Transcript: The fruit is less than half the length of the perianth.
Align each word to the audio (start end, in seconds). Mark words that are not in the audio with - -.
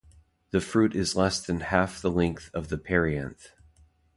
The 0.49 0.61
fruit 0.61 0.95
is 0.95 1.15
less 1.15 1.39
than 1.39 1.59
half 1.59 2.01
the 2.01 2.09
length 2.09 2.49
of 2.55 2.69
the 2.69 2.79
perianth. 2.79 3.51